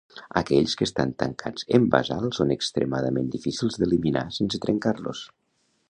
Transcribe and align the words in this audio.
Aquells 0.39 0.71
que 0.77 0.85
estan 0.87 1.11
tancats 1.23 1.67
en 1.79 1.85
basalt 1.97 2.39
són 2.39 2.55
extremadament 2.57 3.31
difícils 3.37 3.79
d'eliminar 3.83 4.25
sense 4.41 4.65
trencar-los. 4.65 5.25